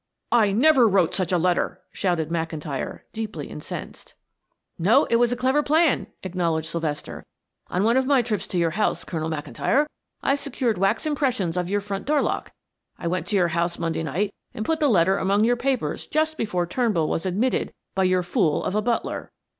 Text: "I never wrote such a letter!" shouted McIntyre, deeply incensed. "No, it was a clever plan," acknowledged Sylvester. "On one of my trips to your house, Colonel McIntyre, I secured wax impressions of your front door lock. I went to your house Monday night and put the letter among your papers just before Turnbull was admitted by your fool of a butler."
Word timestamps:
"I 0.31 0.51
never 0.51 0.87
wrote 0.89 1.13
such 1.13 1.31
a 1.31 1.37
letter!" 1.37 1.79
shouted 1.91 2.29
McIntyre, 2.29 3.01
deeply 3.13 3.45
incensed. 3.45 4.15
"No, 4.79 5.05
it 5.11 5.17
was 5.17 5.31
a 5.31 5.35
clever 5.35 5.61
plan," 5.61 6.07
acknowledged 6.23 6.69
Sylvester. 6.69 7.23
"On 7.67 7.83
one 7.83 7.97
of 7.97 8.07
my 8.07 8.23
trips 8.23 8.47
to 8.47 8.57
your 8.57 8.71
house, 8.71 9.03
Colonel 9.03 9.29
McIntyre, 9.29 9.85
I 10.23 10.33
secured 10.33 10.79
wax 10.79 11.05
impressions 11.05 11.55
of 11.55 11.69
your 11.69 11.81
front 11.81 12.07
door 12.07 12.23
lock. 12.23 12.51
I 12.97 13.05
went 13.05 13.27
to 13.27 13.35
your 13.35 13.49
house 13.49 13.77
Monday 13.77 14.01
night 14.01 14.33
and 14.55 14.65
put 14.65 14.79
the 14.79 14.89
letter 14.89 15.19
among 15.19 15.43
your 15.43 15.55
papers 15.55 16.07
just 16.07 16.35
before 16.35 16.65
Turnbull 16.65 17.07
was 17.07 17.27
admitted 17.27 17.71
by 17.93 18.05
your 18.05 18.23
fool 18.23 18.63
of 18.63 18.73
a 18.73 18.81
butler." 18.81 19.31